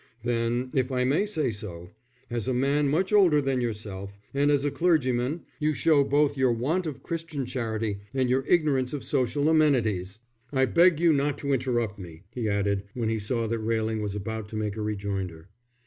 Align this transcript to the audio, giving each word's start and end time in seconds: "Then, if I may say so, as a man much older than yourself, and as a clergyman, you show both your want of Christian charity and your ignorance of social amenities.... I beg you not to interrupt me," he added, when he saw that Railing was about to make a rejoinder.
"Then, 0.23 0.71
if 0.73 0.91
I 0.91 1.03
may 1.03 1.27
say 1.27 1.51
so, 1.51 1.91
as 2.31 2.47
a 2.47 2.55
man 2.55 2.87
much 2.87 3.13
older 3.13 3.39
than 3.39 3.61
yourself, 3.61 4.17
and 4.33 4.49
as 4.49 4.65
a 4.65 4.71
clergyman, 4.71 5.41
you 5.59 5.75
show 5.75 6.03
both 6.03 6.35
your 6.35 6.51
want 6.53 6.87
of 6.87 7.03
Christian 7.03 7.45
charity 7.45 7.99
and 8.11 8.27
your 8.27 8.43
ignorance 8.47 8.93
of 8.93 9.03
social 9.03 9.47
amenities.... 9.47 10.17
I 10.51 10.65
beg 10.65 10.99
you 10.99 11.13
not 11.13 11.37
to 11.37 11.53
interrupt 11.53 11.99
me," 11.99 12.23
he 12.31 12.49
added, 12.49 12.81
when 12.95 13.09
he 13.09 13.19
saw 13.19 13.45
that 13.45 13.59
Railing 13.59 14.01
was 14.01 14.15
about 14.15 14.49
to 14.49 14.55
make 14.55 14.75
a 14.75 14.81
rejoinder. 14.81 15.49